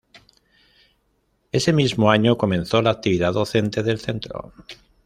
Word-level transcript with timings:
Ese 1.51 1.73
mismo 1.73 2.09
año 2.09 2.35
comenzó 2.35 2.81
la 2.81 2.89
actividad 2.89 3.33
docente 3.33 3.83
del 3.83 3.99
centro. 3.99 4.51